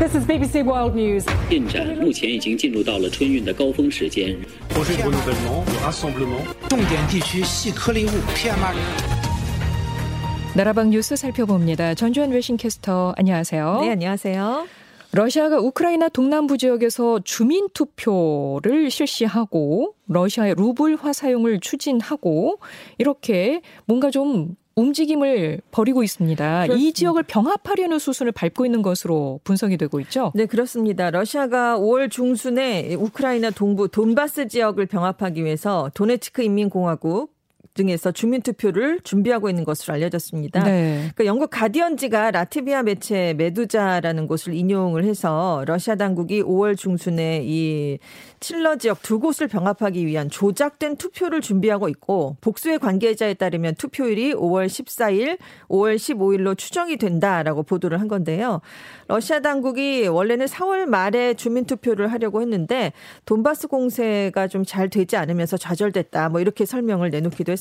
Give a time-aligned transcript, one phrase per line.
[0.00, 1.24] This is BBC World News.
[1.48, 4.36] 进展目前已经进入到了春运的高峰时间。
[4.70, 6.44] projet de renouvellement, de rassemblement.
[6.68, 9.16] 重点地区细颗粒物 PM2.5。
[10.54, 11.94] 나라방 뉴스 살펴봅니다.
[11.94, 13.80] 전주현 외신캐스터 안녕하세요.
[13.82, 14.66] 네, 안녕하세요.
[15.12, 22.58] 러시아가 우크라이나 동남부 지역에서 주민 투표를 실시하고 러시아의 루블화 사용을 추진하고
[22.98, 26.63] 이렇게 뭔가 좀 움직임을 벌이고 있습니다.
[26.63, 26.75] 그렇습니다.
[26.75, 30.31] 이 지역을 병합하려는 수순을 밟고 있는 것으로 분석이 되고 있죠.
[30.35, 31.11] 네, 그렇습니다.
[31.11, 37.33] 러시아가 5월 중순에 우크라이나 동부 돈바스 지역을 병합하기 위해서 도네츠크 인민공화국
[37.73, 40.63] 등에서 주민투표를 준비하고 있는 것으로 알려졌습니다.
[40.63, 41.11] 네.
[41.15, 47.99] 그 영국 가디언지가 라트비아 매체 메두자라는 곳을 인용을 해서 러시아 당국이 5월 중순에 이
[48.39, 54.65] 칠러 지역 두 곳을 병합하기 위한 조작된 투표를 준비하고 있고 복수의 관계자에 따르면 투표일이 5월
[54.65, 55.37] 14일,
[55.69, 58.61] 5월 15일로 추정이 된다라고 보도를 한 건데요.
[59.07, 62.93] 러시아 당국이 원래는 4월 말에 주민 투표를 하려고 했는데
[63.25, 66.29] 돈바스 공세가 좀 잘 되지 않으면서 좌절됐다.
[66.29, 67.60] 뭐 이렇게 설명을 내놓기도 했습니다.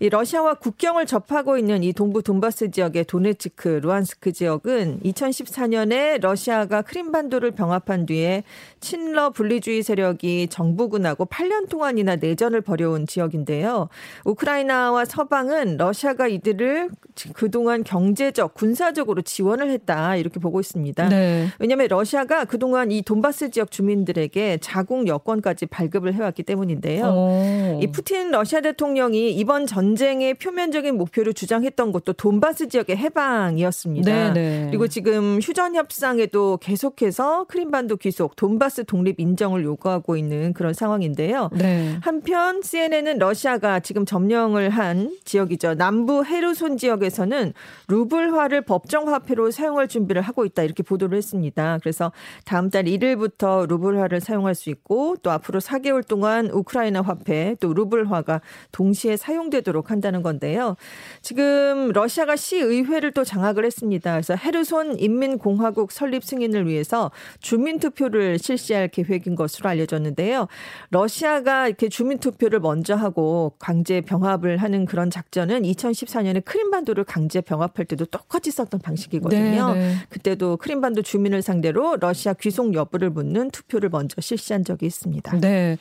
[0.00, 7.50] 이 러시아와 국경을 접하고 있는 이 동부 돈바스 지역의 도네츠크, 루안스크 지역은 2014년에 러시아가 크림반도를
[7.50, 8.44] 병합한 뒤에
[8.80, 13.88] 친러 분리주의 세력이 정부군하고 8년 동안이나 내전을 벌여온 지역인데요.
[14.24, 16.90] 우크라이나와 서방은 러시아가 이들을
[17.32, 21.08] 그동안 경제적, 군사적으로 지원을 했다 이렇게 보고 있습니다.
[21.08, 21.48] 네.
[21.58, 27.04] 왜냐하면 러시아가 그동안 이 돈바스 지역 주민들에게 자국 여권까지 발급을 해왔기 때문인데요.
[27.06, 27.80] 오.
[27.82, 34.32] 이 푸틴 러시아 대통령 이 이번 전쟁의 표면적인 목표로 주장했던 것도 돈바스 지역의 해방이었습니다.
[34.32, 34.66] 네네.
[34.70, 41.50] 그리고 지금 휴전 협상에도 계속해서 크림반도 귀속, 돈바스 독립 인정을 요구하고 있는 그런 상황인데요.
[41.52, 41.96] 네.
[42.00, 45.74] 한편 CNN은 러시아가 지금 점령을 한 지역이죠.
[45.74, 47.52] 남부 헤르손 지역에서는
[47.88, 51.78] 루블화를 법정 화폐로 사용할 준비를 하고 있다 이렇게 보도를 했습니다.
[51.80, 52.12] 그래서
[52.44, 58.40] 다음 달 1일부터 루블화를 사용할 수 있고 또 앞으로 4개월 동안 우크라이나 화폐 또 루블화가
[58.78, 60.76] 동시에 사용되도록 한다는 건데요.
[61.20, 64.12] 지금 러시아가 시의회를 또 장악을 했습니다.
[64.12, 70.46] 그래서 헤르손 인민공화국 설립 승인을 위해서 주민투표를 실시할 계획인 것으로 알려졌는데요.
[70.90, 78.04] 러시아가 이렇게 주민투표를 먼저 하고 강제 병합을 하는 그런 작전은 2014년에 크림반도를 강제 병합할 때도
[78.06, 79.74] 똑같이 썼던 방식이거든요.
[79.74, 79.94] 네, 네.
[80.08, 85.40] 그때도 크림반도 주민을 상대로 러시아 귀속 여부를 묻는 투표를 먼저 실시한 적이 있습니다.
[85.40, 85.78] 네.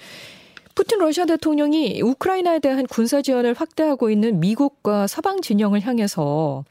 [0.78, 6.66] 푸틴 러시아 대통령이 우크라이나에 대한 군사 지원을 확대하고 있는 미국과 서방 진영을 향해서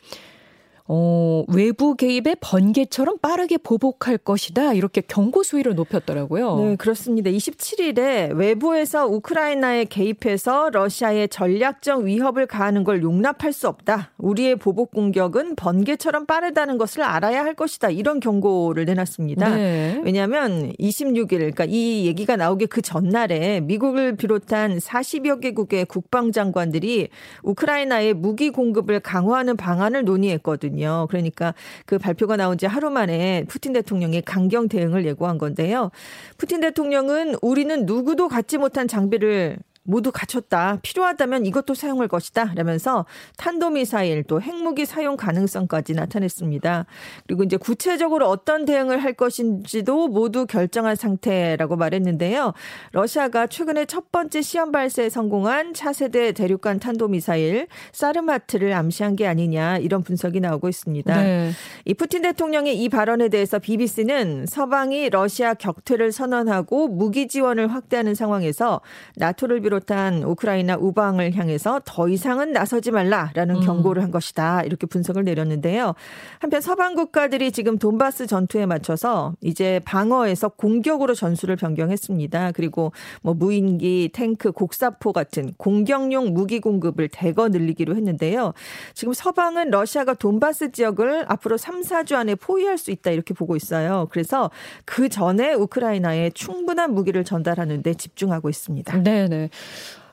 [0.89, 4.73] 어, 외부 개입의 번개처럼 빠르게 보복할 것이다.
[4.75, 6.57] 이렇게 경고 수위를 높였더라고요.
[6.57, 7.31] 네, 그렇습니다.
[7.31, 14.13] 27일에 외부에서 우크라이나에 개입해서 러시아의 전략적 위협을 가하는 걸 용납할 수 없다.
[14.19, 17.91] 우리의 보복 공격은 번개처럼 빠르다는 것을 알아야 할 것이다.
[17.91, 19.57] 이런 경고를 내놨습니다.
[19.57, 20.01] 네.
[20.05, 27.09] 왜냐하면 26일, 그러니까 이 얘기가 나오기 그 전날에 미국을 비롯한 40여 개국의 국방장관들이
[27.43, 30.75] 우크라이나에 무기 공급을 강화하는 방안을 논의했거든요.
[31.09, 31.54] 그러니까
[31.84, 35.91] 그 발표가 나온 지 하루 만에 푸틴 대통령이 강경 대응을 예고한 건데요.
[36.37, 40.79] 푸틴 대통령은 우리는 누구도 갖지 못한 장비를 모두 갖췄다.
[40.83, 42.53] 필요하다면 이것도 사용할 것이다.
[42.55, 46.87] 라면서 탄도미사일 또 핵무기 사용 가능성까지 나타냈습니다.
[47.27, 52.53] 그리고 이제 구체적으로 어떤 대응을 할 것인지도 모두 결정한 상태라고 말했는데요.
[52.93, 60.03] 러시아가 최근에 첫 번째 시험 발사에 성공한 차세대 대륙간 탄도미사일 사르마트를 암시한 게 아니냐 이런
[60.03, 61.23] 분석이 나오고 있습니다.
[61.23, 61.51] 네.
[61.85, 68.81] 이 푸틴 대통령의 이 발언에 대해서 BBC는 서방이 러시아 격퇴를 선언하고 무기 지원을 확대하는 상황에서
[69.17, 74.62] 나토를 비롯 한 우크라이나 우방을 향해서 더 이상은 나서지 말라라는 경고를 한 것이다.
[74.62, 75.94] 이렇게 분석을 내렸는데요.
[76.38, 82.53] 한편 서방 국가들이 지금 돈바스 전투에 맞춰서 이제 방어에서 공격으로 전술을 변경했습니다.
[82.53, 82.92] 그리고
[83.22, 88.53] 뭐 무인기, 탱크, 곡사포 같은 공격용 무기 공급을 대거 늘리기로 했는데요.
[88.94, 94.08] 지금 서방은 러시아가 돈바스 지역을 앞으로 3, 4주 안에 포위할 수 있다 이렇게 보고 있어요.
[94.11, 94.50] 그래서
[94.84, 99.02] 그 전에 우크라이나에 충분한 무기를 전달하는 데 집중하고 있습니다.
[99.02, 99.50] 네 네.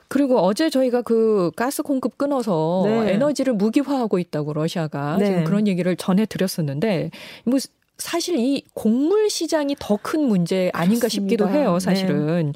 [0.08, 3.14] 그리고 어제 저희가 그 가스 공급 끊어서 네.
[3.14, 5.26] 에너지를 무기화하고 있다고 러시아가 네.
[5.26, 7.10] 지금 그런 얘기를 전해 드렸었는데
[7.44, 7.58] 뭐
[7.98, 11.58] 사실 이 곡물 시장이 더 큰 문제 아닌가 싶기도 그렇습니다.
[11.70, 11.80] 해요, 네.
[11.80, 12.52] 사실은.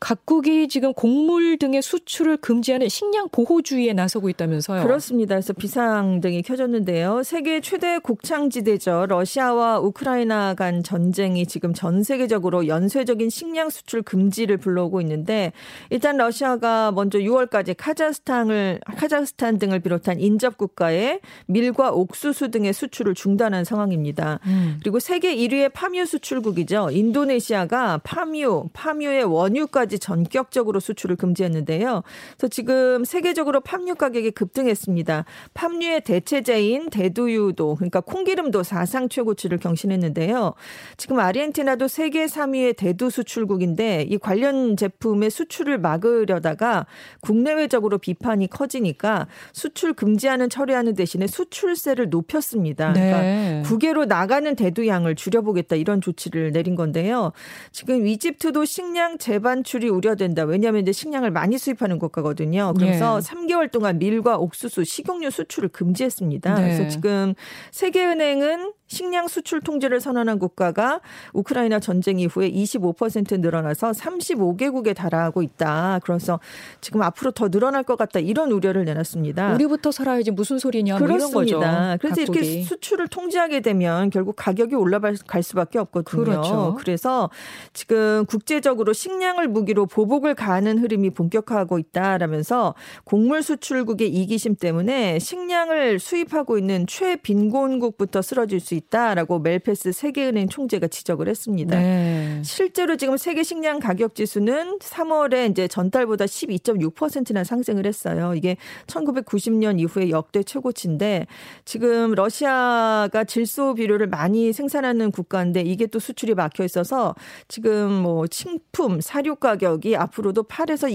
[0.00, 4.82] 각국이 지금 곡물 등의 수출을 금지하는 식량 보호주의에 나서고 있다면서요.
[4.82, 5.34] 그렇습니다.
[5.36, 7.22] 그래서 비상등이 켜졌는데요.
[7.22, 9.06] 세계 최대 곡창지대죠.
[9.08, 15.52] 러시아와 우크라이나 간 전쟁이 지금 전 세계적으로 연쇄적인 식량 수출 금지를 불러오고 있는데
[15.90, 23.64] 일단 러시아가 먼저 6월까지 카자흐스탄을 카자흐스탄 등을 비롯한 인접 국가에 밀과 옥수수 등의 수출을 중단한
[23.64, 24.40] 상황입니다.
[24.46, 24.79] 음.
[24.80, 26.90] 그리고 세계 1위의 파뮤 수출국이죠.
[26.90, 32.02] 인도네시아가 파뮤, 파뮤의 원유까지 전격적으로 수출을 금지했는데요.
[32.36, 35.24] 그래서 지금 세계적으로 팜유 가격이 급등했습니다.
[35.54, 40.54] 팜유의 대체제인 대두유도 그러니까 콩기름도 사상 최고치를 경신했는데요.
[40.96, 46.86] 지금 아르헨티나도 세계 3위의 대두 수출국인데 이 관련 제품의 수출을 막으려다가
[47.20, 52.92] 국내외적으로 비판이 커지니까 수출 금지하는 철회하는 대신에 수출세를 높였습니다.
[52.92, 53.10] 네.
[53.10, 57.32] 그러니까 국외로 나가는 대두 양을 줄여보겠다 이런 조치를 내린 건데요.
[57.72, 60.44] 지금 이집트도 식량 재반출이 우려된다.
[60.44, 62.74] 왜냐하면 이제 식량을 많이 수입하는 국가거든요.
[62.76, 63.20] 그래서 예.
[63.20, 66.54] 3개월 동안 밀과 옥수수, 식용유 수출을 금지했습니다.
[66.54, 66.62] 네.
[66.62, 67.34] 그래서 지금
[67.70, 71.00] 세계은행은 식량 수출 통제를 선언한 국가가
[71.32, 76.00] 우크라이나 전쟁 이후에 25% 늘어나서 35개국에 달하고 있다.
[76.02, 76.40] 그래서
[76.80, 78.18] 지금 앞으로 더 늘어날 것 같다.
[78.18, 79.54] 이런 우려를 내놨습니다.
[79.54, 81.58] 우리부터 살아야지 무슨 소리냐 뭐 이런 거죠.
[81.60, 81.96] 그렇습니다.
[82.00, 82.62] 그래서 이렇게 각국이.
[82.64, 86.24] 수출을 통제하게 되면 결국 가격이 올라갈 수밖에 없거든요.
[86.24, 86.76] 그렇죠.
[86.80, 87.30] 그래서
[87.72, 96.58] 지금 국제적으로 식량을 무기로 보복을 가하는 흐름이 본격화하고 있다라면서 곡물 수출국의 이기심 때문에 식량을 수입하고
[96.58, 101.78] 있는 최빈곤국부터 쓰러질 수 있다라고 멜페스 세계은행 총재가 지적을 했습니다.
[101.78, 102.40] 네.
[102.44, 108.34] 실제로 지금 세계 식량 가격 지수는 3월에 이제 전달보다 12.6%나 상승을 했어요.
[108.34, 108.56] 이게
[108.86, 111.26] 1990년 이후에 역대 최고치인데
[111.64, 117.14] 지금 러시아가 질소 비료를 많이 생산하는 국가인데 이게 또 수출이 막혀 있어서
[117.48, 120.90] 지금 뭐 식품, 사료 가격이 앞으로도 8에서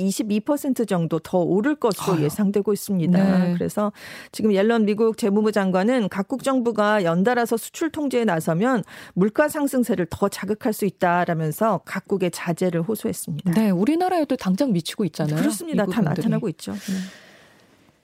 [0.46, 3.46] 22% 정도 더 오를 것으로 예상되고 있습니다.
[3.46, 3.54] 네.
[3.54, 3.92] 그래서
[4.32, 8.84] 지금 옐런 미국 재무부 장관은 각국 정부가 연달아서 수출 통제에 나서면
[9.14, 13.52] 물가 상승세를 더 자극할 수 있다라면서 각국의 자제를 호소했습니다.
[13.52, 15.36] 네, 우리나라에도 당장 미치고 있잖아요.
[15.36, 15.86] 그렇습니다.
[15.86, 16.02] 다.
[16.02, 16.74] 나타나고 있죠.
[16.74, 16.80] 네.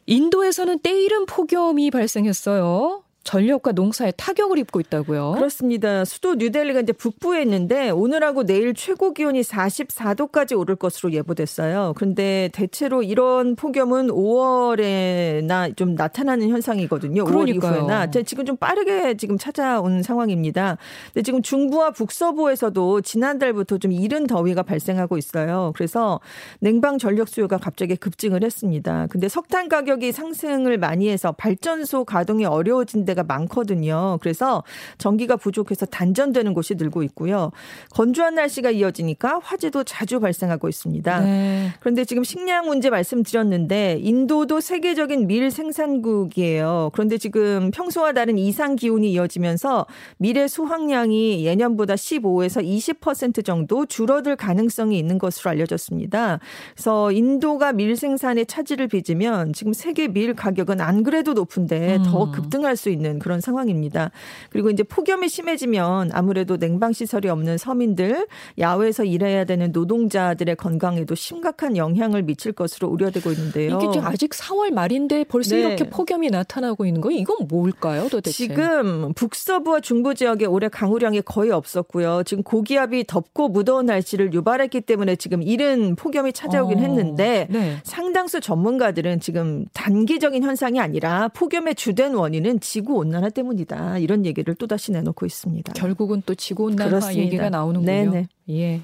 [0.05, 3.03] 인도에서는 때이른 폭염이 발생했어요.
[3.23, 5.33] 전력과 농사에 타격을 입고 있다고요.
[5.33, 6.05] 그렇습니다.
[6.05, 11.93] 수도 뉴델리가 이제 북부에 있는데 오늘하고 내일 최고 기온이 44도까지 오를 것으로 예보됐어요.
[11.95, 17.23] 그런데 대체로 이런 폭염은 5월에나 좀 나타나는 현상이거든요.
[17.23, 17.75] 5월 그러니까요.
[17.75, 20.77] 이후에나 지금 좀 빠르게 지금 찾아온 상황입니다.
[21.13, 25.73] 근데 지금 중부와 북서부에서도 지난달부터 좀 이른 더위가 발생하고 있어요.
[25.75, 26.19] 그래서
[26.59, 29.07] 냉방 전력 수요가 갑자기 급증을 했습니다.
[29.11, 34.17] 근데 석탄 가격이 상승을 많이 해서 발전소 가동이 어려워진 데가 많거든요.
[34.21, 34.63] 그래서
[34.97, 37.51] 전기가 부족해서 단전되는 곳이 늘고 있고요.
[37.91, 41.19] 건조한 날씨가 이어지니까 화재도 자주 발생하고 있습니다.
[41.19, 41.73] 네.
[41.79, 46.91] 그런데 지금 식량 문제 말씀드렸는데 인도도 세계적인 밀 생산국이에요.
[46.93, 49.85] 그런데 지금 평소와 다른 이상 기온이 이어지면서
[50.17, 56.39] 밀의 수확량이 예년보다 15에서 20% 정도 줄어들 가능성이 있는 것으로 알려졌습니다.
[56.73, 62.31] 그래서 인도가 밀 생산에 차질을 빚으면 지금 세계 밀 가격은 안 그래도 높은데 더 음.
[62.31, 64.11] 급등할 수 있는 그런 상황입니다.
[64.49, 68.27] 그리고 이제 폭염이 심해지면 아무래도 냉방 시설이 없는 서민들,
[68.57, 73.77] 야외에서 일해야 되는 노동자들의 건강에도 심각한 영향을 미칠 것으로 우려되고 있는데요.
[73.77, 75.61] 이게 지금 아직 4월 말인데 벌써 네.
[75.61, 78.31] 이렇게 폭염이 나타나고 있는 거 이건 뭘까요, 도대체?
[78.31, 82.23] 지금 북서부와 중부 지역에 올해 강우량이 거의 없었고요.
[82.25, 87.77] 지금 고기압이 덥고 무더운 날씨를 유발했기 때문에 지금 이른 폭염이 찾아오긴 어, 했는데 네.
[87.83, 93.97] 상당수 전문가들은 지금 단기적인 현상이 아니라 폭염의 주된 원인은 지구 온난화 때문이다.
[93.99, 95.73] 이런 얘기를 또 다시 내놓고 있습니다.
[95.73, 97.15] 결국은 또 지구 온난화.
[97.15, 97.91] 얘기가 나오는군요.
[97.91, 98.27] 네네.
[98.49, 98.81] 예.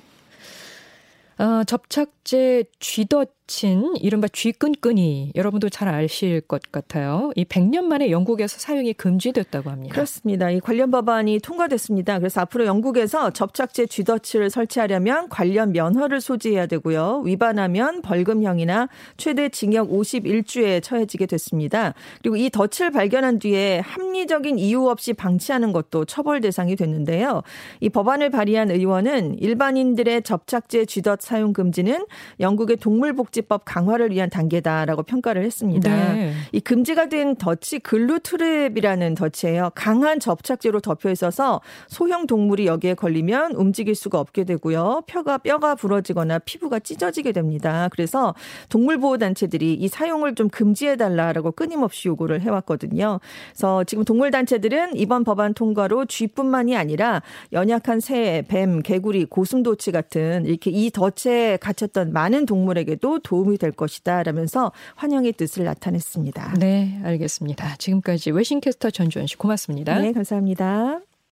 [1.38, 7.32] 아, 접착제 쥐덫 인 이른바 쥐끈끈이 여러분도 잘 아실 것 같아요.
[7.36, 9.94] 이 100년 만에 영국에서 사용이 금지됐다고 합니다.
[9.94, 10.50] 그렇습니다.
[10.51, 12.20] 이 관련 법안이 통과됐습니다.
[12.20, 17.22] 그래서 앞으로 영국에서 접착제 쥐덫을 설치하려면 관련 면허를 소지해야 되고요.
[17.25, 21.94] 위반하면 벌금형이나 최대 징역 51주에 처해지게 됐습니다.
[22.22, 27.44] 그리고 이 덫을 발견한 뒤에 합리적인 이유 없이 방치하는 것도 처벌 대상이 됐는데요.
[27.80, 32.06] 이 법안을 발의한 의원은 일반인들의 접착제 쥐덫 사용 금지는
[32.42, 36.13] 영국의 동물복지 법 강화를 위한 단계다라고 평가를 했습니다.
[36.13, 36.34] 네.
[36.51, 39.72] 이 금지가 된 덫이 글루트랩이라는 덫이에요.
[39.75, 45.03] 강한 접착제로 덮여 있어서 소형 동물이 여기에 걸리면 움직일 수가 없게 되고요.
[45.08, 47.89] 뼈가 뼈가 부러지거나 피부가 찢어지게 됩니다.
[47.91, 48.34] 그래서
[48.70, 53.20] 동물 보호 단체들이 이 사용을 좀 금지해 달라라고 끊임없이 요구를 해왔거든요.
[53.51, 57.22] 그래서 지금 동물 단체들은 이번 법안 통과로 쥐뿐만이 아니라
[57.53, 64.24] 연약한 새, 뱀, 개구리, 고슴도치 같은 이렇게 이 덫에 갇혔던 많은 동물에게도 도움이 될 것이다
[64.24, 66.54] 라면서 환영의 뜻을 나타냈습니다.
[66.60, 67.76] 네, 알겠습니다.
[67.76, 70.00] 지금까지 외신캐스터 전주현 씨 고맙습니다.
[70.00, 71.07] 네, 감사합니다.